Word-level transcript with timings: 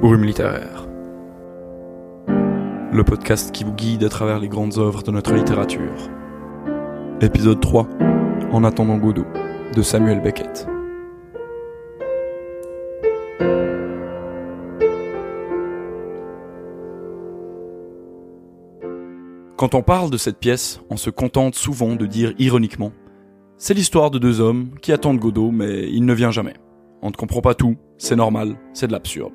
Brume 0.00 0.22
littéraire. 0.22 0.86
Le 2.28 3.02
podcast 3.02 3.50
qui 3.50 3.64
vous 3.64 3.72
guide 3.72 4.04
à 4.04 4.08
travers 4.08 4.38
les 4.38 4.46
grandes 4.46 4.78
œuvres 4.78 5.02
de 5.02 5.10
notre 5.10 5.34
littérature. 5.34 6.08
Épisode 7.20 7.60
3. 7.60 7.88
En 8.52 8.62
attendant 8.62 8.96
Godot, 8.96 9.26
de 9.74 9.82
Samuel 9.82 10.22
Beckett. 10.22 10.68
Quand 19.56 19.74
on 19.74 19.82
parle 19.82 20.10
de 20.10 20.16
cette 20.16 20.38
pièce, 20.38 20.80
on 20.90 20.96
se 20.96 21.10
contente 21.10 21.56
souvent 21.56 21.96
de 21.96 22.06
dire 22.06 22.34
ironiquement 22.38 22.92
C'est 23.56 23.74
l'histoire 23.74 24.12
de 24.12 24.20
deux 24.20 24.40
hommes 24.40 24.70
qui 24.80 24.92
attendent 24.92 25.18
Godot, 25.18 25.50
mais 25.50 25.90
il 25.90 26.04
ne 26.04 26.14
vient 26.14 26.30
jamais. 26.30 26.54
On 27.02 27.08
ne 27.08 27.16
comprend 27.16 27.40
pas 27.40 27.54
tout, 27.54 27.74
c'est 27.96 28.14
normal, 28.14 28.54
c'est 28.72 28.86
de 28.86 28.92
l'absurde. 28.92 29.34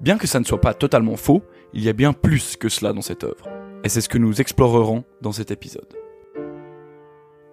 Bien 0.00 0.18
que 0.18 0.26
ça 0.26 0.40
ne 0.40 0.44
soit 0.44 0.60
pas 0.60 0.74
totalement 0.74 1.16
faux, 1.16 1.42
il 1.72 1.82
y 1.82 1.88
a 1.88 1.94
bien 1.94 2.12
plus 2.12 2.56
que 2.56 2.68
cela 2.68 2.92
dans 2.92 3.02
cette 3.02 3.24
œuvre. 3.24 3.48
Et 3.82 3.88
c'est 3.88 4.00
ce 4.00 4.08
que 4.08 4.18
nous 4.18 4.40
explorerons 4.40 5.04
dans 5.22 5.32
cet 5.32 5.50
épisode. 5.50 5.94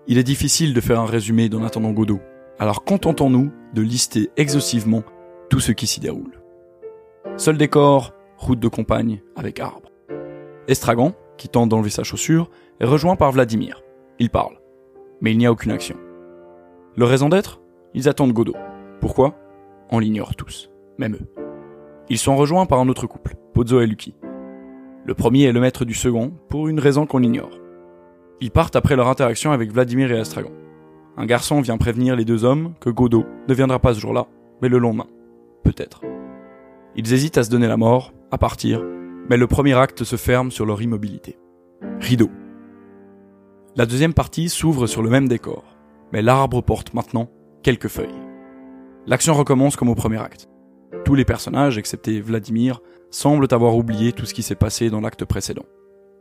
Il 0.08 0.18
est 0.18 0.24
difficile 0.24 0.74
de 0.74 0.82
faire 0.82 1.00
un 1.00 1.06
résumé 1.06 1.48
d'En 1.48 1.64
attendant 1.64 1.92
Godot, 1.92 2.20
alors 2.60 2.84
contentons-nous 2.84 3.52
de 3.74 3.82
lister 3.82 4.30
exhaustivement 4.36 5.04
tout 5.50 5.62
ce 5.62 5.72
qui 5.72 5.88
s'y 5.88 6.02
déroule. 6.02 6.42
Seul 7.38 7.58
décor, 7.58 8.14
route 8.38 8.60
de 8.60 8.68
campagne 8.68 9.22
avec 9.36 9.60
arbre. 9.60 9.90
Estragon, 10.68 11.16
qui 11.38 11.48
tente 11.48 11.70
d'enlever 11.70 11.90
sa 11.90 12.04
chaussure, 12.04 12.50
est 12.80 12.86
rejoint 12.86 13.16
par 13.16 13.32
Vladimir. 13.32 13.82
Il 14.20 14.30
parle. 14.30 14.60
Mais 15.22 15.32
il 15.32 15.38
n'y 15.38 15.46
a 15.46 15.52
aucune 15.52 15.72
action. 15.72 15.96
Leur 16.98 17.10
raison 17.10 17.30
d'être? 17.30 17.62
Ils 17.94 18.10
attendent 18.10 18.34
Godot. 18.34 18.56
Pourquoi? 19.00 19.36
On 19.90 20.00
l'ignore 20.00 20.36
tous, 20.36 20.70
même 20.98 21.16
eux. 21.16 21.43
Ils 22.10 22.18
sont 22.18 22.36
rejoints 22.36 22.66
par 22.66 22.80
un 22.80 22.90
autre 22.90 23.08
couple, 23.08 23.36
Pozzo 23.54 23.80
et 23.80 23.88
Lucky. 23.88 24.14
Le 25.06 25.14
premier 25.14 25.44
est 25.44 25.54
le 25.54 25.62
maître 25.62 25.86
du 25.86 25.94
second, 25.94 26.34
pour 26.50 26.68
une 26.68 26.80
raison 26.80 27.06
qu'on 27.06 27.24
ignore. 27.24 27.60
Ils 28.42 28.52
partent 28.52 28.76
après 28.76 28.98
leur 28.98 29.08
interaction 29.08 29.52
avec 29.52 29.72
Vladimir 29.72 30.12
et 30.12 30.20
Estragon. 30.20 30.52
Un 31.16 31.26
garçon 31.26 31.62
vient 31.62 31.78
prévenir 31.78 32.16
les 32.16 32.26
deux 32.26 32.44
hommes 32.44 32.74
que 32.82 32.90
Godot 32.90 33.26
ne 33.48 33.54
viendra 33.54 33.80
pas 33.80 33.94
ce 33.94 34.02
jour-là, 34.02 34.28
mais 34.62 34.68
le 34.68 34.80
lendemain. 34.80 35.08
Peut-être. 35.64 36.02
Ils 36.96 37.14
hésitent 37.14 37.38
à 37.38 37.44
se 37.44 37.50
donner 37.50 37.68
la 37.68 37.78
mort, 37.78 38.14
à 38.32 38.38
partir, 38.38 38.84
mais 39.30 39.38
le 39.38 39.48
premier 39.48 39.74
acte 39.74 40.04
se 40.04 40.18
ferme 40.18 40.52
sur 40.52 40.66
leur 40.66 40.82
immobilité. 40.82 41.38
Rideau. 42.02 42.30
La 43.78 43.86
deuxième 43.86 44.14
partie 44.14 44.50
s'ouvre 44.50 44.88
sur 44.88 45.02
le 45.02 45.10
même 45.10 45.30
décor, 45.30 45.64
mais 46.12 46.22
l'arbre 46.22 46.62
porte 46.62 46.94
maintenant 46.94 47.30
quelques 47.64 47.88
feuilles. 47.88 48.22
L'action 49.08 49.34
recommence 49.34 49.78
comme 49.78 49.90
au 49.90 49.96
premier 49.96 50.20
acte. 50.20 50.50
Tous 51.06 51.16
les 51.16 51.26
personnages, 51.26 51.78
excepté 51.78 52.22
Vladimir, 52.22 52.82
semblent 53.10 53.48
avoir 53.52 53.76
oublié 53.76 54.14
tout 54.14 54.26
ce 54.26 54.34
qui 54.34 54.44
s'est 54.44 54.56
passé 54.56 54.90
dans 54.90 55.02
l'acte 55.02 55.26
précédent. 55.26 55.66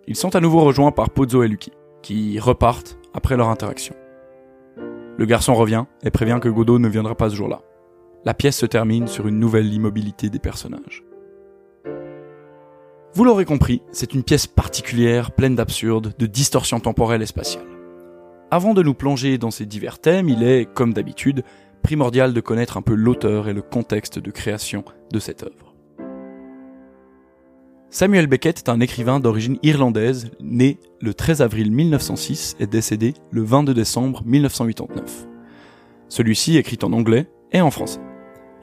Ils 0.06 0.16
sont 0.16 0.34
à 0.34 0.40
nouveau 0.40 0.60
rejoints 0.60 0.90
par 0.90 1.10
Pozzo 1.10 1.42
et 1.42 1.48
Lucky, 1.48 1.72
qui 2.02 2.38
repartent 2.40 2.98
après 3.14 3.36
leur 3.36 3.48
interaction. 3.48 3.94
Le 5.16 5.26
garçon 5.26 5.54
revient 5.54 5.84
et 6.02 6.10
prévient 6.10 6.40
que 6.42 6.48
Godot 6.48 6.78
ne 6.78 6.88
viendra 6.88 7.14
pas 7.14 7.30
ce 7.30 7.36
jour-là. 7.36 7.62
La 8.24 8.34
pièce 8.34 8.56
se 8.56 8.66
termine 8.66 9.06
sur 9.06 9.28
une 9.28 9.38
nouvelle 9.38 9.72
immobilité 9.72 10.30
des 10.30 10.38
personnages. 10.38 11.04
Vous 13.14 13.24
l'aurez 13.24 13.44
compris, 13.44 13.82
c'est 13.92 14.14
une 14.14 14.22
pièce 14.22 14.46
particulière, 14.46 15.32
pleine 15.32 15.54
d'absurdes, 15.54 16.14
de 16.18 16.26
distorsions 16.26 16.80
temporelles 16.80 17.22
et 17.22 17.26
spatiales. 17.26 17.66
Avant 18.50 18.74
de 18.74 18.82
nous 18.82 18.94
plonger 18.94 19.38
dans 19.38 19.50
ces 19.50 19.66
divers 19.66 19.98
thèmes, 19.98 20.28
il 20.28 20.42
est, 20.42 20.66
comme 20.72 20.92
d'habitude, 20.92 21.44
primordial 21.82 22.32
de 22.32 22.40
connaître 22.40 22.76
un 22.76 22.82
peu 22.82 22.94
l'auteur 22.94 23.48
et 23.48 23.52
le 23.52 23.62
contexte 23.62 24.18
de 24.18 24.30
création 24.30 24.84
de 25.12 25.18
cette 25.18 25.42
œuvre. 25.42 25.74
Samuel 27.90 28.26
Beckett 28.26 28.58
est 28.58 28.70
un 28.70 28.80
écrivain 28.80 29.20
d'origine 29.20 29.58
irlandaise, 29.62 30.30
né 30.40 30.78
le 31.02 31.12
13 31.12 31.42
avril 31.42 31.70
1906 31.70 32.56
et 32.58 32.66
décédé 32.66 33.12
le 33.30 33.42
22 33.42 33.74
décembre 33.74 34.22
1989. 34.24 35.26
Celui-ci 36.08 36.56
écrit 36.56 36.78
en 36.82 36.94
anglais 36.94 37.28
et 37.52 37.60
en 37.60 37.70
français. 37.70 38.00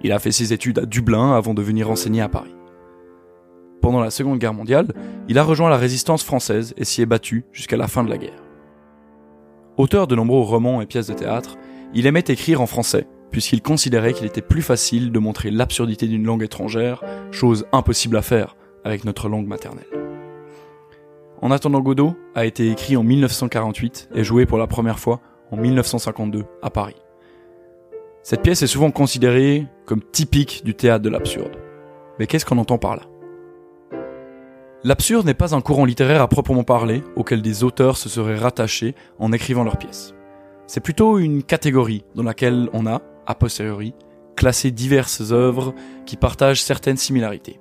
Il 0.01 0.11
a 0.13 0.19
fait 0.19 0.31
ses 0.31 0.51
études 0.51 0.79
à 0.79 0.85
Dublin 0.87 1.33
avant 1.35 1.53
de 1.53 1.61
venir 1.61 1.91
enseigner 1.91 2.21
à 2.21 2.29
Paris. 2.29 2.55
Pendant 3.81 4.01
la 4.01 4.09
Seconde 4.09 4.39
Guerre 4.39 4.53
mondiale, 4.55 4.87
il 5.27 5.37
a 5.37 5.43
rejoint 5.43 5.69
la 5.69 5.77
résistance 5.77 6.23
française 6.23 6.73
et 6.77 6.83
s'y 6.83 7.03
est 7.03 7.05
battu 7.05 7.45
jusqu'à 7.51 7.77
la 7.77 7.87
fin 7.87 8.03
de 8.03 8.09
la 8.09 8.17
guerre. 8.17 8.43
Auteur 9.77 10.07
de 10.07 10.15
nombreux 10.15 10.41
romans 10.41 10.81
et 10.81 10.85
pièces 10.85 11.07
de 11.07 11.13
théâtre, 11.13 11.55
il 11.93 12.05
aimait 12.05 12.23
écrire 12.27 12.61
en 12.61 12.65
français, 12.65 13.07
puisqu'il 13.31 13.61
considérait 13.61 14.13
qu'il 14.13 14.25
était 14.25 14.41
plus 14.41 14.61
facile 14.61 15.11
de 15.11 15.19
montrer 15.19 15.51
l'absurdité 15.51 16.07
d'une 16.07 16.25
langue 16.25 16.43
étrangère, 16.43 17.03
chose 17.31 17.65
impossible 17.71 18.17
à 18.17 18.21
faire 18.21 18.55
avec 18.83 19.05
notre 19.05 19.29
langue 19.29 19.47
maternelle. 19.47 19.85
En 21.41 21.51
attendant 21.51 21.79
Godot 21.79 22.15
a 22.35 22.45
été 22.45 22.69
écrit 22.69 22.97
en 22.97 23.03
1948 23.03 24.09
et 24.13 24.23
joué 24.23 24.45
pour 24.45 24.57
la 24.57 24.67
première 24.67 24.99
fois 24.99 25.21
en 25.51 25.57
1952 25.57 26.43
à 26.61 26.69
Paris. 26.69 26.95
Cette 28.23 28.41
pièce 28.41 28.61
est 28.61 28.67
souvent 28.67 28.91
considérée 28.91 29.65
comme 29.85 30.01
typique 30.01 30.63
du 30.65 30.75
théâtre 30.75 31.03
de 31.03 31.09
l'absurde. 31.09 31.57
Mais 32.19 32.27
qu'est-ce 32.27 32.45
qu'on 32.45 32.57
entend 32.57 32.77
par 32.77 32.97
là? 32.97 33.03
L'absurde 34.83 35.25
n'est 35.25 35.33
pas 35.33 35.55
un 35.55 35.61
courant 35.61 35.85
littéraire 35.85 36.21
à 36.21 36.27
proprement 36.27 36.63
parler 36.63 37.03
auquel 37.15 37.41
des 37.41 37.63
auteurs 37.63 37.97
se 37.97 38.07
seraient 38.07 38.37
rattachés 38.37 38.95
en 39.17 39.31
écrivant 39.31 39.63
leurs 39.63 39.77
pièces. 39.77 40.13
C'est 40.67 40.79
plutôt 40.79 41.17
une 41.17 41.43
catégorie 41.43 42.03
dans 42.15 42.23
laquelle 42.23 42.69
on 42.73 42.85
a, 42.85 43.01
a 43.29 43.35
posteriori, 43.35 43.93
classé 44.35 44.71
diverses 44.71 45.31
œuvres 45.31 45.73
qui 46.05 46.17
partagent 46.17 46.63
certaines 46.63 46.97
similarités. 46.97 47.59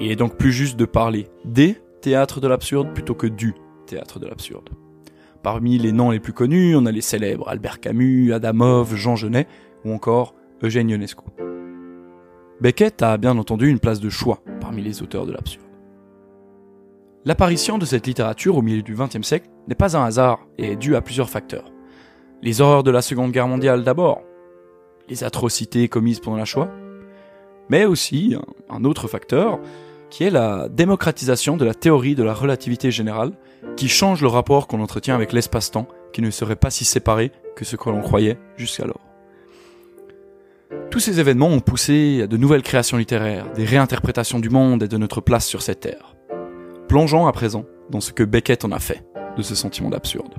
Il 0.00 0.10
est 0.10 0.16
donc 0.16 0.36
plus 0.36 0.52
juste 0.52 0.76
de 0.76 0.84
parler 0.84 1.26
des 1.44 1.78
théâtres 2.02 2.40
de 2.40 2.48
l'absurde 2.48 2.92
plutôt 2.92 3.14
que 3.14 3.26
du 3.26 3.54
théâtre 3.86 4.20
de 4.20 4.26
l'absurde. 4.26 4.68
Parmi 5.42 5.78
les 5.78 5.92
noms 5.92 6.10
les 6.10 6.20
plus 6.20 6.32
connus, 6.32 6.76
on 6.76 6.86
a 6.86 6.92
les 6.92 7.00
célèbres 7.00 7.48
Albert 7.48 7.80
Camus, 7.80 8.32
Adamov, 8.32 8.94
Jean 8.94 9.16
Genet 9.16 9.46
ou 9.84 9.92
encore 9.92 10.34
Eugène 10.62 10.90
Ionesco. 10.90 11.24
Beckett 12.60 13.02
a 13.02 13.16
bien 13.16 13.36
entendu 13.38 13.68
une 13.68 13.80
place 13.80 14.00
de 14.00 14.10
choix 14.10 14.42
parmi 14.60 14.82
les 14.82 15.02
auteurs 15.02 15.26
de 15.26 15.32
l'absurde. 15.32 15.64
L'apparition 17.24 17.78
de 17.78 17.86
cette 17.86 18.06
littérature 18.06 18.56
au 18.56 18.62
milieu 18.62 18.82
du 18.82 18.94
XXe 18.94 19.26
siècle 19.26 19.48
n'est 19.66 19.74
pas 19.74 19.96
un 19.96 20.04
hasard 20.04 20.46
et 20.58 20.72
est 20.72 20.76
due 20.76 20.94
à 20.94 21.00
plusieurs 21.00 21.30
facteurs. 21.30 21.72
Les 22.42 22.60
horreurs 22.60 22.82
de 22.82 22.90
la 22.90 23.00
Seconde 23.00 23.32
Guerre 23.32 23.48
mondiale 23.48 23.82
d'abord, 23.82 24.22
les 25.08 25.24
atrocités 25.24 25.88
commises 25.88 26.20
pendant 26.20 26.36
la 26.36 26.44
Shoah, 26.44 26.70
mais 27.68 27.84
aussi 27.84 28.36
un 28.68 28.84
autre 28.84 29.08
facteur 29.08 29.58
qui 30.10 30.24
est 30.24 30.30
la 30.30 30.68
démocratisation 30.68 31.56
de 31.56 31.64
la 31.64 31.74
théorie 31.74 32.14
de 32.14 32.22
la 32.22 32.34
relativité 32.34 32.90
générale 32.90 33.32
qui 33.76 33.88
change 33.88 34.22
le 34.22 34.28
rapport 34.28 34.68
qu'on 34.68 34.80
entretient 34.80 35.14
avec 35.14 35.32
l'espace-temps 35.32 35.88
qui 36.12 36.22
ne 36.22 36.30
serait 36.30 36.56
pas 36.56 36.70
si 36.70 36.84
séparé 36.84 37.32
que 37.56 37.64
ce 37.64 37.76
que 37.76 37.90
l'on 37.90 38.00
croyait 38.00 38.38
jusqu'alors. 38.56 39.00
Tous 40.90 41.00
ces 41.00 41.18
événements 41.18 41.48
ont 41.48 41.60
poussé 41.60 42.22
à 42.22 42.26
de 42.26 42.36
nouvelles 42.36 42.62
créations 42.62 42.96
littéraires, 42.96 43.50
des 43.52 43.64
réinterprétations 43.64 44.38
du 44.38 44.50
monde 44.50 44.84
et 44.84 44.88
de 44.88 44.96
notre 44.96 45.20
place 45.20 45.46
sur 45.46 45.62
cette 45.62 45.80
terre. 45.80 46.14
Plongeons 46.88 47.26
à 47.26 47.32
présent 47.32 47.64
dans 47.90 48.00
ce 48.00 48.12
que 48.12 48.22
Beckett 48.22 48.64
en 48.64 48.70
a 48.70 48.78
fait 48.78 49.04
de 49.36 49.42
ce 49.42 49.56
sentiment 49.56 49.90
d'absurde. 49.90 50.34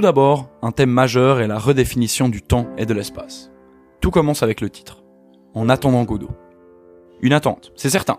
Tout 0.00 0.06
d'abord, 0.06 0.48
un 0.62 0.72
thème 0.72 0.88
majeur 0.88 1.40
est 1.40 1.46
la 1.46 1.58
redéfinition 1.58 2.30
du 2.30 2.40
temps 2.40 2.66
et 2.78 2.86
de 2.86 2.94
l'espace. 2.94 3.50
Tout 4.00 4.10
commence 4.10 4.42
avec 4.42 4.62
le 4.62 4.70
titre. 4.70 5.04
En 5.52 5.68
attendant 5.68 6.04
Godot. 6.04 6.30
Une 7.20 7.34
attente, 7.34 7.70
c'est 7.76 7.90
certain. 7.90 8.16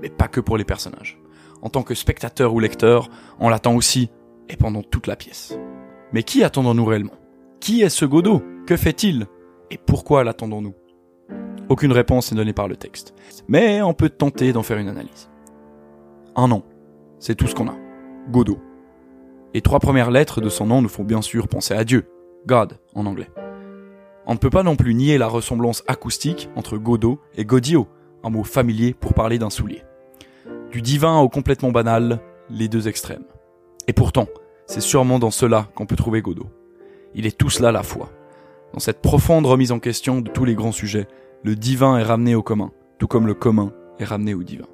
Mais 0.00 0.08
pas 0.08 0.28
que 0.28 0.38
pour 0.38 0.56
les 0.56 0.64
personnages. 0.64 1.20
En 1.62 1.68
tant 1.68 1.82
que 1.82 1.96
spectateur 1.96 2.54
ou 2.54 2.60
lecteur, 2.60 3.08
on 3.40 3.48
l'attend 3.48 3.74
aussi, 3.74 4.08
et 4.48 4.56
pendant 4.56 4.84
toute 4.84 5.08
la 5.08 5.16
pièce. 5.16 5.58
Mais 6.12 6.22
qui 6.22 6.44
attendons-nous 6.44 6.84
réellement? 6.84 7.18
Qui 7.58 7.82
est 7.82 7.88
ce 7.88 8.04
Godot? 8.04 8.44
Que 8.64 8.76
fait-il? 8.76 9.26
Et 9.72 9.78
pourquoi 9.78 10.22
l'attendons-nous? 10.22 10.74
Aucune 11.68 11.90
réponse 11.90 12.30
n'est 12.30 12.36
donnée 12.36 12.52
par 12.52 12.68
le 12.68 12.76
texte. 12.76 13.14
Mais 13.48 13.82
on 13.82 13.94
peut 13.94 14.10
tenter 14.10 14.52
d'en 14.52 14.62
faire 14.62 14.78
une 14.78 14.86
analyse. 14.86 15.28
Un 16.36 16.46
nom. 16.46 16.62
C'est 17.18 17.34
tout 17.34 17.48
ce 17.48 17.56
qu'on 17.56 17.66
a. 17.66 17.74
Godot. 18.30 18.60
Les 19.52 19.62
trois 19.62 19.80
premières 19.80 20.12
lettres 20.12 20.40
de 20.40 20.48
son 20.48 20.66
nom 20.66 20.80
nous 20.80 20.88
font 20.88 21.02
bien 21.02 21.22
sûr 21.22 21.48
penser 21.48 21.74
à 21.74 21.82
Dieu. 21.82 22.06
God 22.46 22.78
en 22.94 23.04
anglais. 23.06 23.30
On 24.26 24.34
ne 24.34 24.38
peut 24.38 24.50
pas 24.50 24.62
non 24.62 24.76
plus 24.76 24.94
nier 24.94 25.18
la 25.18 25.26
ressemblance 25.26 25.82
acoustique 25.88 26.48
entre 26.54 26.78
Godot 26.78 27.18
et 27.36 27.44
Godio, 27.44 27.88
un 28.22 28.30
mot 28.30 28.44
familier 28.44 28.94
pour 28.94 29.12
parler 29.12 29.38
d'un 29.38 29.50
soulier. 29.50 29.82
Du 30.70 30.82
divin 30.82 31.18
au 31.18 31.28
complètement 31.28 31.72
banal, 31.72 32.20
les 32.48 32.68
deux 32.68 32.86
extrêmes. 32.86 33.24
Et 33.88 33.92
pourtant, 33.92 34.28
c'est 34.66 34.80
sûrement 34.80 35.18
dans 35.18 35.32
cela 35.32 35.68
qu'on 35.74 35.86
peut 35.86 35.96
trouver 35.96 36.22
Godot. 36.22 36.48
Il 37.16 37.26
est 37.26 37.36
tout 37.36 37.50
cela 37.50 37.70
à 37.70 37.72
la 37.72 37.82
fois. 37.82 38.08
Dans 38.72 38.78
cette 38.78 39.02
profonde 39.02 39.46
remise 39.46 39.72
en 39.72 39.80
question 39.80 40.20
de 40.20 40.30
tous 40.30 40.44
les 40.44 40.54
grands 40.54 40.70
sujets, 40.70 41.08
le 41.42 41.56
divin 41.56 41.98
est 41.98 42.04
ramené 42.04 42.36
au 42.36 42.42
commun, 42.42 42.70
tout 43.00 43.08
comme 43.08 43.26
le 43.26 43.34
commun 43.34 43.72
est 43.98 44.04
ramené 44.04 44.32
au 44.32 44.44
divin. 44.44 44.68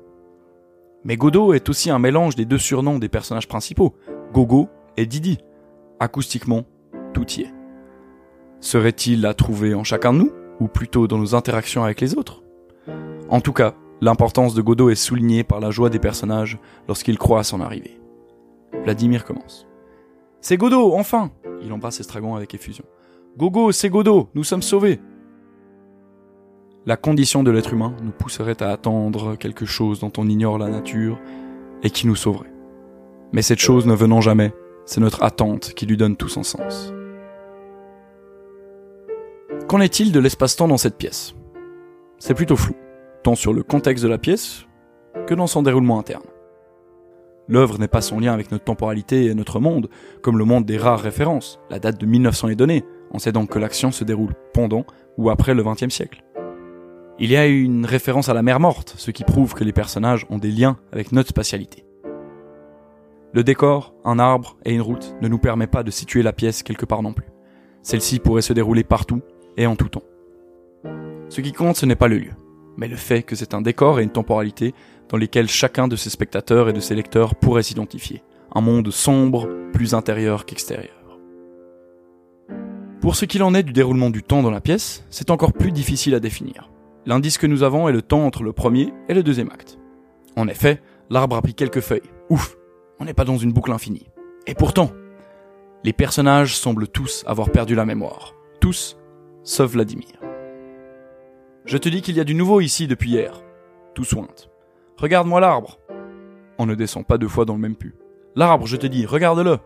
Mais 1.04 1.16
Godot 1.16 1.54
est 1.54 1.70
aussi 1.70 1.88
un 1.88 1.98
mélange 1.98 2.34
des 2.34 2.44
deux 2.44 2.58
surnoms 2.58 2.98
des 2.98 3.08
personnages 3.08 3.48
principaux, 3.48 3.94
Gogo 4.32 4.68
et 4.96 5.06
Didi. 5.06 5.38
Acoustiquement, 6.00 6.64
tout 7.14 7.26
y 7.32 7.42
est. 7.42 7.54
Serait-il 8.60 9.24
à 9.26 9.34
trouver 9.34 9.74
en 9.74 9.84
chacun 9.84 10.12
de 10.12 10.18
nous, 10.18 10.32
ou 10.60 10.68
plutôt 10.68 11.06
dans 11.06 11.18
nos 11.18 11.34
interactions 11.34 11.84
avec 11.84 12.00
les 12.00 12.16
autres? 12.16 12.42
En 13.28 13.40
tout 13.40 13.52
cas, 13.52 13.74
l'importance 14.00 14.54
de 14.54 14.62
Godot 14.62 14.90
est 14.90 14.94
soulignée 14.94 15.44
par 15.44 15.60
la 15.60 15.70
joie 15.70 15.90
des 15.90 15.98
personnages 15.98 16.58
lorsqu'ils 16.88 17.18
croient 17.18 17.40
à 17.40 17.44
son 17.44 17.60
arrivée. 17.60 18.00
Vladimir 18.84 19.24
commence. 19.24 19.66
C'est 20.40 20.56
Godot, 20.56 20.94
enfin 20.94 21.30
Il 21.62 21.72
embrasse 21.72 22.00
Estragon 22.00 22.36
avec 22.36 22.54
effusion. 22.54 22.84
Gogo, 23.36 23.72
c'est 23.72 23.90
Godot, 23.90 24.28
nous 24.34 24.44
sommes 24.44 24.62
sauvés 24.62 25.00
La 26.86 26.96
condition 26.96 27.42
de 27.42 27.50
l'être 27.50 27.72
humain 27.72 27.94
nous 28.02 28.12
pousserait 28.12 28.62
à 28.62 28.70
attendre 28.70 29.36
quelque 29.36 29.66
chose 29.66 30.00
dont 30.00 30.12
on 30.18 30.28
ignore 30.28 30.58
la 30.58 30.68
nature 30.68 31.18
et 31.82 31.90
qui 31.90 32.06
nous 32.06 32.16
sauverait. 32.16 32.55
Mais 33.32 33.42
cette 33.42 33.58
chose 33.58 33.86
ne 33.86 33.94
venant 33.94 34.20
jamais, 34.20 34.52
c'est 34.84 35.00
notre 35.00 35.22
attente 35.22 35.74
qui 35.74 35.86
lui 35.86 35.96
donne 35.96 36.16
tout 36.16 36.28
son 36.28 36.42
sens. 36.42 36.92
Qu'en 39.68 39.80
est-il 39.80 40.12
de 40.12 40.20
l'espace-temps 40.20 40.68
dans 40.68 40.76
cette 40.76 40.96
pièce? 40.96 41.34
C'est 42.18 42.34
plutôt 42.34 42.56
flou, 42.56 42.74
tant 43.24 43.34
sur 43.34 43.52
le 43.52 43.62
contexte 43.62 44.04
de 44.04 44.08
la 44.08 44.18
pièce 44.18 44.66
que 45.26 45.34
dans 45.34 45.48
son 45.48 45.62
déroulement 45.62 45.98
interne. 45.98 46.22
L'œuvre 47.48 47.78
n'est 47.78 47.88
pas 47.88 48.00
son 48.00 48.20
lien 48.20 48.32
avec 48.32 48.50
notre 48.50 48.64
temporalité 48.64 49.26
et 49.26 49.34
notre 49.34 49.60
monde, 49.60 49.88
comme 50.22 50.38
le 50.38 50.44
monde 50.44 50.64
des 50.64 50.78
rares 50.78 51.00
références. 51.00 51.60
La 51.70 51.78
date 51.78 52.00
de 52.00 52.06
1900 52.06 52.48
est 52.48 52.56
donnée. 52.56 52.84
On 53.12 53.18
sait 53.18 53.32
donc 53.32 53.50
que 53.50 53.58
l'action 53.58 53.92
se 53.92 54.04
déroule 54.04 54.34
pendant 54.52 54.84
ou 55.16 55.30
après 55.30 55.54
le 55.54 55.62
XXe 55.62 55.94
siècle. 55.94 56.22
Il 57.18 57.30
y 57.30 57.36
a 57.36 57.46
une 57.46 57.86
référence 57.86 58.28
à 58.28 58.34
la 58.34 58.42
mer 58.42 58.60
morte, 58.60 58.94
ce 58.98 59.10
qui 59.10 59.24
prouve 59.24 59.54
que 59.54 59.64
les 59.64 59.72
personnages 59.72 60.26
ont 60.28 60.38
des 60.38 60.50
liens 60.50 60.76
avec 60.92 61.12
notre 61.12 61.30
spatialité. 61.30 61.85
Le 63.36 63.44
décor, 63.44 63.92
un 64.06 64.18
arbre 64.18 64.56
et 64.64 64.72
une 64.72 64.80
route 64.80 65.14
ne 65.20 65.28
nous 65.28 65.36
permet 65.36 65.66
pas 65.66 65.82
de 65.82 65.90
situer 65.90 66.22
la 66.22 66.32
pièce 66.32 66.62
quelque 66.62 66.86
part 66.86 67.02
non 67.02 67.12
plus. 67.12 67.26
Celle-ci 67.82 68.18
pourrait 68.18 68.40
se 68.40 68.54
dérouler 68.54 68.82
partout 68.82 69.20
et 69.58 69.66
en 69.66 69.76
tout 69.76 69.90
temps. 69.90 70.04
Ce 71.28 71.42
qui 71.42 71.52
compte, 71.52 71.76
ce 71.76 71.84
n'est 71.84 71.96
pas 71.96 72.08
le 72.08 72.16
lieu, 72.16 72.30
mais 72.78 72.88
le 72.88 72.96
fait 72.96 73.22
que 73.22 73.36
c'est 73.36 73.52
un 73.52 73.60
décor 73.60 74.00
et 74.00 74.04
une 74.04 74.10
temporalité 74.10 74.72
dans 75.10 75.18
lesquels 75.18 75.50
chacun 75.50 75.86
de 75.86 75.96
ses 75.96 76.08
spectateurs 76.08 76.70
et 76.70 76.72
de 76.72 76.80
ses 76.80 76.94
lecteurs 76.94 77.34
pourrait 77.34 77.62
s'identifier. 77.62 78.22
Un 78.54 78.62
monde 78.62 78.90
sombre, 78.90 79.50
plus 79.74 79.92
intérieur 79.92 80.46
qu'extérieur. 80.46 81.18
Pour 83.02 83.16
ce 83.16 83.26
qu'il 83.26 83.42
en 83.42 83.52
est 83.52 83.64
du 83.64 83.74
déroulement 83.74 84.08
du 84.08 84.22
temps 84.22 84.42
dans 84.42 84.50
la 84.50 84.62
pièce, 84.62 85.04
c'est 85.10 85.30
encore 85.30 85.52
plus 85.52 85.72
difficile 85.72 86.14
à 86.14 86.20
définir. 86.20 86.70
L'indice 87.04 87.36
que 87.36 87.46
nous 87.46 87.64
avons 87.64 87.86
est 87.86 87.92
le 87.92 88.00
temps 88.00 88.24
entre 88.24 88.44
le 88.44 88.54
premier 88.54 88.94
et 89.10 89.14
le 89.14 89.22
deuxième 89.22 89.50
acte. 89.50 89.78
En 90.36 90.48
effet, 90.48 90.80
l'arbre 91.10 91.36
a 91.36 91.42
pris 91.42 91.52
quelques 91.52 91.80
feuilles. 91.80 92.00
Ouf, 92.30 92.55
on 92.98 93.04
n'est 93.04 93.14
pas 93.14 93.24
dans 93.24 93.36
une 93.36 93.52
boucle 93.52 93.72
infinie. 93.72 94.08
Et 94.46 94.54
pourtant, 94.54 94.90
les 95.84 95.92
personnages 95.92 96.56
semblent 96.56 96.88
tous 96.88 97.24
avoir 97.26 97.50
perdu 97.50 97.74
la 97.74 97.84
mémoire. 97.84 98.34
Tous, 98.60 98.96
sauf 99.42 99.72
Vladimir. 99.72 100.14
Je 101.64 101.78
te 101.78 101.88
dis 101.88 102.02
qu'il 102.02 102.16
y 102.16 102.20
a 102.20 102.24
du 102.24 102.34
nouveau 102.34 102.60
ici 102.60 102.86
depuis 102.86 103.10
hier. 103.10 103.42
Tout 103.94 104.04
sointe. 104.04 104.50
Regarde-moi 104.96 105.40
l'arbre. 105.40 105.78
On 106.58 106.66
ne 106.66 106.74
descend 106.74 107.06
pas 107.06 107.18
deux 107.18 107.28
fois 107.28 107.44
dans 107.44 107.54
le 107.54 107.60
même 107.60 107.76
pu. 107.76 107.94
L'arbre, 108.34 108.66
je 108.66 108.76
te 108.76 108.86
dis, 108.86 109.04
regarde-le. 109.04 109.58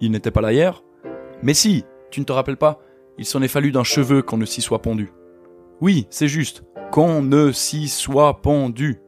Il 0.00 0.10
n'était 0.10 0.30
pas 0.30 0.40
là 0.40 0.52
hier 0.52 0.82
Mais 1.42 1.54
si, 1.54 1.84
tu 2.10 2.20
ne 2.20 2.24
te 2.24 2.32
rappelles 2.32 2.56
pas 2.56 2.80
Il 3.18 3.24
s'en 3.24 3.42
est 3.42 3.48
fallu 3.48 3.72
d'un 3.72 3.84
cheveu 3.84 4.22
qu'on 4.22 4.36
ne 4.36 4.44
s'y 4.44 4.60
soit 4.60 4.82
pendu. 4.82 5.12
Oui, 5.80 6.06
c'est 6.10 6.28
juste, 6.28 6.64
qu'on 6.90 7.22
ne 7.22 7.52
s'y 7.52 7.88
soit 7.88 8.40
pendu. 8.42 9.00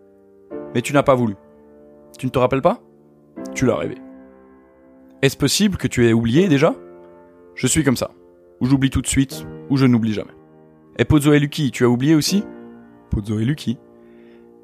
Mais 0.75 0.83
tu 0.83 0.93
n'as 0.93 1.03
pas 1.03 1.15
voulu. 1.15 1.37
Tu 2.19 2.27
ne 2.27 2.31
te 2.31 2.39
rappelles 2.39 2.63
pas? 2.63 2.81
Tu 3.57 3.67
l'as 3.67 3.77
rêvé. 3.77 3.97
Est-ce 5.23 5.37
possible 5.37 5.79
que 5.79 5.89
tu 5.89 6.07
aies 6.07 6.13
oublié 6.13 6.47
déjà? 6.47 6.75
Je 7.57 7.67
suis 7.67 7.83
comme 7.83 7.97
ça. 7.97 8.13
Ou 8.61 8.67
j'oublie 8.67 8.91
tout 8.91 9.03
de 9.03 9.07
suite, 9.09 9.47
ou 9.71 9.77
je 9.77 9.87
n'oublie 9.87 10.13
jamais. 10.13 10.35
Et 10.99 11.05
Pozzo 11.05 11.33
et 11.33 11.41
Lucky, 11.41 11.73
tu 11.73 11.85
as 11.85 11.89
oublié 11.89 12.15
aussi? 12.15 12.45
Pozzo 13.11 13.41
et 13.41 13.45
Lucky 13.45 13.79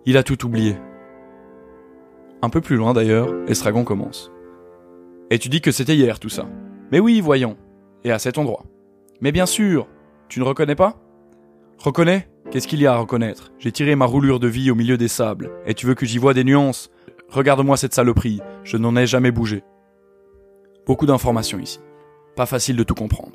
il 0.05 0.17
a 0.17 0.23
tout 0.23 0.45
oublié. 0.45 0.77
Un 2.43 2.51
peu 2.51 2.61
plus 2.61 2.77
loin 2.77 2.93
d'ailleurs, 2.93 3.33
Estragon 3.47 3.85
commence. 3.85 4.33
Et 5.31 5.39
tu 5.39 5.49
dis 5.49 5.61
que 5.61 5.71
c'était 5.71 5.95
hier 5.95 6.19
tout 6.19 6.29
ça. 6.29 6.49
Mais 6.91 6.99
oui, 6.99 7.21
voyons. 7.21 7.57
Et 8.05 8.11
à 8.11 8.19
cet 8.19 8.37
endroit. 8.37 8.65
Mais 9.21 9.31
bien 9.31 9.47
sûr, 9.47 9.87
tu 10.29 10.41
ne 10.41 10.45
reconnais 10.45 10.75
pas? 10.75 11.01
Reconnais? 11.79 12.29
Qu'est-ce 12.51 12.67
qu'il 12.67 12.83
y 12.83 12.87
a 12.87 12.95
à 12.95 12.99
reconnaître? 12.99 13.53
J'ai 13.59 13.73
tiré 13.73 13.95
ma 13.95 14.05
roulure 14.05 14.41
de 14.41 14.49
vie 14.49 14.71
au 14.71 14.75
milieu 14.75 14.99
des 14.99 15.09
sables, 15.09 15.51
et 15.65 15.75
tu 15.75 15.87
veux 15.87 15.95
que 15.95 16.05
j'y 16.05 16.19
vois 16.19 16.35
des 16.35 16.45
nuances? 16.45 16.91
Regarde-moi 17.33 17.79
cette 17.79 17.95
saloperie, 17.95 18.43
je 18.63 18.77
n'en 18.77 18.95
ai 18.95 19.07
jamais 19.07 19.31
bougé. 19.31 19.65
Beaucoup 20.85 21.07
d'informations 21.07 21.59
ici. 21.59 21.81
Pas 22.37 22.45
facile 22.45 22.77
de 22.77 22.83
tout 22.83 22.95
comprendre. 22.95 23.33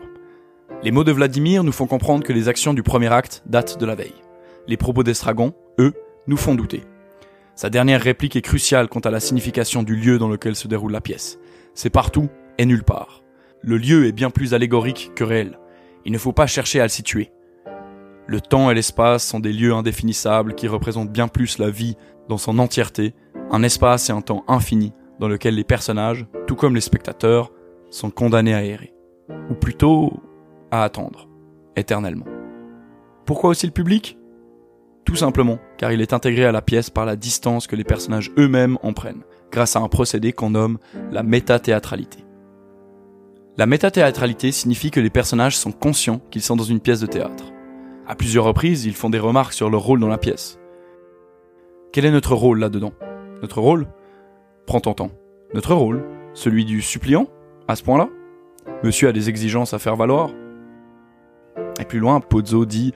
Les 0.83 0.91
mots 0.91 1.03
de 1.03 1.11
Vladimir 1.11 1.63
nous 1.63 1.71
font 1.71 1.87
comprendre 1.87 2.23
que 2.23 2.31
les 2.31 2.47
actions 2.47 2.75
du 2.75 2.83
premier 2.83 3.11
acte 3.11 3.41
datent 3.47 3.79
de 3.79 3.85
la 3.87 3.95
veille. 3.95 4.13
Les 4.67 4.77
propos 4.77 5.01
d'Estragon, 5.01 5.55
eux, 5.79 5.93
nous 6.27 6.37
font 6.37 6.53
douter. 6.53 6.83
Sa 7.55 7.71
dernière 7.71 7.99
réplique 7.99 8.35
est 8.35 8.43
cruciale 8.43 8.87
quant 8.87 8.99
à 8.99 9.09
la 9.09 9.19
signification 9.19 9.81
du 9.81 9.95
lieu 9.95 10.19
dans 10.19 10.29
lequel 10.29 10.55
se 10.55 10.67
déroule 10.67 10.91
la 10.91 11.01
pièce. 11.01 11.39
C'est 11.73 11.89
partout 11.89 12.29
et 12.59 12.67
nulle 12.67 12.83
part. 12.83 13.23
Le 13.63 13.79
lieu 13.79 14.05
est 14.05 14.11
bien 14.11 14.29
plus 14.29 14.53
allégorique 14.53 15.11
que 15.15 15.23
réel. 15.23 15.57
Il 16.05 16.11
ne 16.11 16.19
faut 16.19 16.33
pas 16.33 16.45
chercher 16.45 16.81
à 16.81 16.83
le 16.83 16.89
situer. 16.89 17.31
Le 18.27 18.41
temps 18.41 18.69
et 18.69 18.75
l'espace 18.75 19.25
sont 19.25 19.39
des 19.39 19.53
lieux 19.53 19.73
indéfinissables 19.73 20.53
qui 20.53 20.67
représentent 20.67 21.11
bien 21.11 21.27
plus 21.27 21.57
la 21.57 21.71
vie 21.71 21.95
dans 22.27 22.37
son 22.37 22.59
entièreté, 22.59 23.13
un 23.51 23.63
espace 23.63 24.09
et 24.09 24.13
un 24.13 24.21
temps 24.21 24.43
infini 24.47 24.93
dans 25.19 25.27
lequel 25.27 25.55
les 25.55 25.63
personnages, 25.63 26.27
tout 26.47 26.55
comme 26.55 26.75
les 26.75 26.81
spectateurs, 26.81 27.51
sont 27.89 28.09
condamnés 28.09 28.53
à 28.53 28.63
errer. 28.63 28.93
Ou 29.49 29.53
plutôt, 29.53 30.13
à 30.71 30.83
attendre, 30.83 31.27
éternellement. 31.75 32.25
Pourquoi 33.25 33.49
aussi 33.49 33.65
le 33.65 33.71
public? 33.71 34.17
Tout 35.05 35.15
simplement 35.15 35.59
car 35.77 35.91
il 35.91 36.01
est 36.01 36.13
intégré 36.13 36.45
à 36.45 36.51
la 36.51 36.61
pièce 36.61 36.89
par 36.89 37.05
la 37.05 37.15
distance 37.15 37.67
que 37.67 37.75
les 37.75 37.83
personnages 37.83 38.31
eux-mêmes 38.37 38.77
en 38.83 38.93
prennent, 38.93 39.23
grâce 39.51 39.75
à 39.75 39.79
un 39.79 39.87
procédé 39.87 40.33
qu'on 40.33 40.49
nomme 40.51 40.79
la 41.11 41.23
métathéâtralité. 41.23 42.25
La 43.57 43.65
métathéâtralité 43.65 44.51
signifie 44.51 44.91
que 44.91 44.99
les 44.99 45.09
personnages 45.09 45.57
sont 45.57 45.71
conscients 45.71 46.21
qu'ils 46.29 46.41
sont 46.41 46.55
dans 46.55 46.63
une 46.63 46.79
pièce 46.81 46.99
de 46.99 47.07
théâtre. 47.07 47.45
À 48.05 48.15
plusieurs 48.15 48.45
reprises, 48.45 48.85
ils 48.85 48.95
font 48.95 49.09
des 49.09 49.19
remarques 49.19 49.53
sur 49.53 49.69
leur 49.69 49.81
rôle 49.81 49.99
dans 49.99 50.07
la 50.07 50.17
pièce. 50.17 50.59
Quel 51.91 52.05
est 52.05 52.11
notre 52.11 52.35
rôle 52.35 52.59
là-dedans? 52.59 52.93
Notre 53.41 53.61
rôle 53.61 53.87
Prends 54.65 54.79
ton 54.79 54.93
temps. 54.93 55.11
Notre 55.53 55.75
rôle 55.75 56.03
Celui 56.33 56.65
du 56.65 56.81
suppliant 56.81 57.27
À 57.67 57.75
ce 57.75 57.83
point-là 57.83 58.09
Monsieur 58.83 59.09
a 59.09 59.11
des 59.11 59.29
exigences 59.29 59.73
à 59.73 59.79
faire 59.79 59.95
valoir 59.95 60.31
Et 61.79 61.85
plus 61.85 61.99
loin, 61.99 62.19
Pozzo 62.19 62.65
dit 62.65 62.93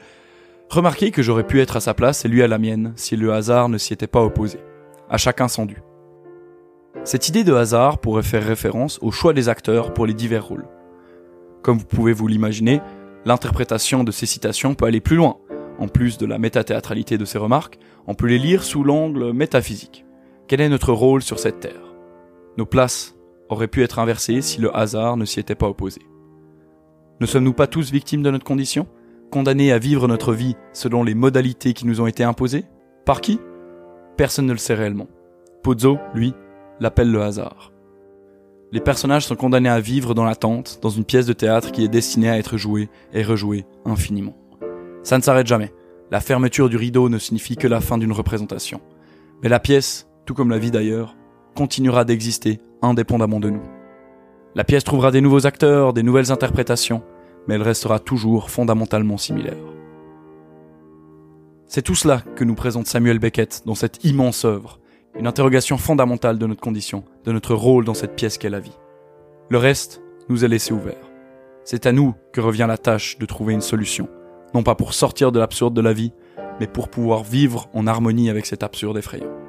Remarquez 0.70 1.12
que 1.12 1.22
j'aurais 1.22 1.46
pu 1.46 1.62
être 1.62 1.78
à 1.78 1.80
sa 1.80 1.94
place 1.94 2.26
et 2.26 2.28
lui 2.28 2.42
à 2.42 2.48
la 2.48 2.58
mienne 2.58 2.94
si 2.96 3.16
le 3.16 3.34
hasard 3.34 3.70
ne 3.70 3.78
s'y 3.78 3.94
était 3.94 4.08
pas 4.08 4.24
opposé. 4.24 4.60
À 5.10 5.18
chacun 5.18 5.48
son 5.48 5.66
dû. 5.66 5.78
Cette 7.04 7.28
idée 7.30 7.44
de 7.44 7.54
hasard 7.54 8.00
pourrait 8.00 8.24
faire 8.24 8.44
référence 8.44 8.98
au 9.02 9.12
choix 9.12 9.34
des 9.34 9.50
acteurs 9.50 9.94
pour 9.94 10.06
les 10.06 10.14
divers 10.14 10.46
rôles. 10.46 10.68
Comme 11.62 11.78
vous 11.78 11.86
pouvez 11.86 12.14
vous 12.14 12.28
l'imaginer, 12.28 12.82
l'interprétation 13.26 14.04
de 14.04 14.12
ces 14.12 14.26
citations 14.26 14.74
peut 14.74 14.86
aller 14.86 15.02
plus 15.02 15.18
loin. 15.18 15.38
En 15.78 15.88
plus 15.88 16.18
de 16.18 16.26
la 16.26 16.38
métathéâtralité 16.38 17.18
de 17.18 17.26
ces 17.26 17.38
remarques, 17.38 17.78
on 18.08 18.16
peut 18.16 18.28
les 18.28 18.40
lire 18.40 18.64
sous 18.64 18.84
l'angle 18.84 19.34
métaphysique. 19.34 20.06
Quel 20.52 20.60
est 20.60 20.68
notre 20.68 20.92
rôle 20.92 21.22
sur 21.22 21.40
cette 21.40 21.62
terre? 21.62 21.96
Nos 22.58 22.66
places 22.66 23.16
auraient 23.48 23.70
pu 23.70 23.84
être 23.84 24.00
inversées 24.00 24.42
si 24.42 24.60
le 24.60 24.76
hasard 24.76 25.16
ne 25.16 25.24
s'y 25.24 25.40
était 25.40 25.56
pas 25.56 25.70
opposé. 25.70 26.02
Ne 27.22 27.26
sommes-nous 27.26 27.54
pas 27.54 27.68
tous 27.68 27.90
victimes 27.90 28.22
de 28.22 28.32
notre 28.32 28.44
condition? 28.44 28.86
Condamnés 29.32 29.72
à 29.72 29.80
vivre 29.80 30.10
notre 30.10 30.34
vie 30.34 30.58
selon 30.74 31.06
les 31.06 31.16
modalités 31.16 31.72
qui 31.72 31.88
nous 31.88 32.02
ont 32.02 32.06
été 32.06 32.26
imposées? 32.26 32.66
Par 33.06 33.22
qui? 33.22 33.40
Personne 34.18 34.46
ne 34.46 34.52
le 34.52 34.58
sait 34.58 34.74
réellement. 34.74 35.08
Pozzo, 35.64 36.00
lui, 36.14 36.34
l'appelle 36.82 37.14
le 37.14 37.22
hasard. 37.22 37.72
Les 38.74 38.82
personnages 38.82 39.28
sont 39.28 39.38
condamnés 39.38 39.70
à 39.70 39.80
vivre 39.80 40.14
dans 40.14 40.26
l'attente, 40.26 40.80
dans 40.82 40.90
une 40.90 41.06
pièce 41.06 41.28
de 41.28 41.32
théâtre 41.32 41.72
qui 41.72 41.86
est 41.86 41.88
destinée 41.88 42.30
à 42.30 42.38
être 42.38 42.58
jouée 42.58 42.90
et 43.14 43.24
rejouée 43.24 43.66
infiniment. 43.86 44.36
Ça 45.04 45.18
ne 45.18 45.24
s'arrête 45.24 45.48
jamais. 45.48 45.72
La 46.12 46.20
fermeture 46.20 46.68
du 46.68 46.76
rideau 46.76 47.08
ne 47.08 47.20
signifie 47.20 47.56
que 47.56 47.70
la 47.70 47.80
fin 47.80 47.98
d'une 47.98 48.12
représentation. 48.12 48.82
Mais 49.44 49.48
la 49.48 49.62
pièce, 49.62 50.11
tout 50.26 50.34
comme 50.34 50.50
la 50.50 50.60
vie 50.60 50.72
d'ailleurs, 50.72 51.16
continuera 51.56 52.06
d'exister 52.06 52.60
indépendamment 52.82 53.40
de 53.40 53.50
nous. 53.50 53.64
La 54.56 54.64
pièce 54.64 54.84
trouvera 54.84 55.12
des 55.12 55.22
nouveaux 55.22 55.48
acteurs, 55.48 55.94
des 55.94 56.04
nouvelles 56.04 56.32
interprétations, 56.32 57.04
mais 57.48 57.56
elle 57.56 57.62
restera 57.62 58.00
toujours 58.00 58.50
fondamentalement 58.50 59.18
similaire. 59.18 59.56
C'est 61.68 61.82
tout 61.82 61.96
cela 61.96 62.22
que 62.36 62.44
nous 62.44 62.56
présente 62.56 62.88
Samuel 62.88 63.20
Beckett 63.20 63.62
dans 63.66 63.76
cette 63.76 64.04
immense 64.04 64.44
œuvre, 64.44 64.80
une 65.18 65.28
interrogation 65.28 65.78
fondamentale 65.78 66.38
de 66.38 66.46
notre 66.46 66.62
condition, 66.62 67.06
de 67.24 67.32
notre 67.32 67.56
rôle 67.56 67.86
dans 67.86 67.94
cette 67.94 68.16
pièce 68.16 68.38
qu'est 68.38 68.50
la 68.50 68.60
vie. 68.60 68.78
Le 69.50 69.58
reste 69.58 70.02
nous 70.30 70.44
est 70.44 70.50
laissé 70.50 70.74
ouvert. 70.74 71.12
C'est 71.64 71.86
à 71.86 71.92
nous 71.92 72.14
que 72.34 72.42
revient 72.42 72.66
la 72.68 72.78
tâche 72.78 73.18
de 73.20 73.26
trouver 73.26 73.54
une 73.54 73.62
solution, 73.62 74.10
non 74.54 74.64
pas 74.64 74.76
pour 74.76 74.94
sortir 74.94 75.32
de 75.32 75.40
l'absurde 75.40 75.74
de 75.74 75.82
la 75.82 75.94
vie, 75.94 76.12
mais 76.60 76.68
pour 76.68 76.90
pouvoir 76.90 77.24
vivre 77.24 77.70
en 77.74 77.88
harmonie 77.88 78.30
avec 78.30 78.46
cet 78.46 78.64
absurde 78.64 78.98
effrayant. 78.98 79.41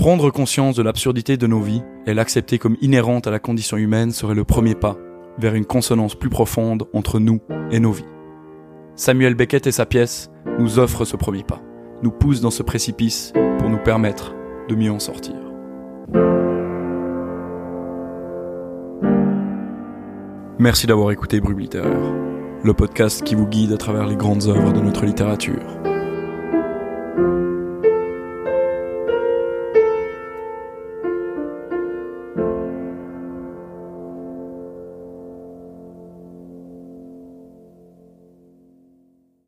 Prendre 0.00 0.30
conscience 0.30 0.76
de 0.76 0.82
l'absurdité 0.82 1.36
de 1.36 1.46
nos 1.46 1.60
vies 1.60 1.82
et 2.06 2.14
l'accepter 2.14 2.56
comme 2.58 2.78
inhérente 2.80 3.26
à 3.26 3.30
la 3.30 3.38
condition 3.38 3.76
humaine 3.76 4.12
serait 4.12 4.34
le 4.34 4.44
premier 4.44 4.74
pas 4.74 4.96
vers 5.36 5.54
une 5.54 5.66
consonance 5.66 6.14
plus 6.14 6.30
profonde 6.30 6.88
entre 6.94 7.18
nous 7.18 7.42
et 7.70 7.80
nos 7.80 7.92
vies. 7.92 8.06
Samuel 8.96 9.34
Beckett 9.34 9.66
et 9.66 9.72
sa 9.72 9.84
pièce 9.84 10.30
nous 10.58 10.78
offrent 10.78 11.04
ce 11.04 11.18
premier 11.18 11.42
pas, 11.42 11.60
nous 12.02 12.12
poussent 12.12 12.40
dans 12.40 12.50
ce 12.50 12.62
précipice 12.62 13.34
pour 13.58 13.68
nous 13.68 13.76
permettre 13.76 14.34
de 14.70 14.74
mieux 14.74 14.90
en 14.90 15.00
sortir. 15.00 15.34
Merci 20.58 20.86
d'avoir 20.86 21.10
écouté 21.10 21.42
Brume 21.42 21.58
Littéraire, 21.58 22.14
le 22.64 22.72
podcast 22.72 23.22
qui 23.22 23.34
vous 23.34 23.46
guide 23.46 23.72
à 23.72 23.76
travers 23.76 24.06
les 24.06 24.16
grandes 24.16 24.46
œuvres 24.48 24.72
de 24.72 24.80
notre 24.80 25.04
littérature. 25.04 25.60